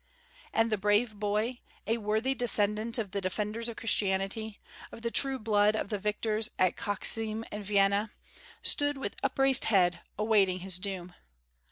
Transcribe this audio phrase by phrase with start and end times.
[0.51, 4.59] And the brave boy, a worthy descendant of the defenders of Christianity,
[4.91, 8.09] of the true blood of the victors at Khoczim and Vienna,
[8.63, 11.13] stood with upraised head, awaiting his doom.